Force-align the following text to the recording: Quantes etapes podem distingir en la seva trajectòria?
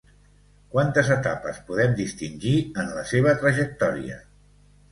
Quantes 0.75 1.11
etapes 1.15 1.59
podem 1.67 1.93
distingir 2.01 2.55
en 2.85 2.91
la 2.97 3.07
seva 3.13 3.37
trajectòria? 3.45 4.21